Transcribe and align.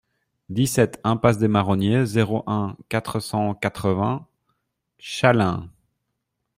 dix-sept 0.49 0.99
impasse 1.03 1.37
des 1.37 1.47
Marronniers, 1.47 2.05
zéro 2.07 2.41
un, 2.47 2.75
quatre 2.89 3.19
cent 3.19 3.53
quatre-vingts 3.53 4.25
Chaleins 4.97 5.69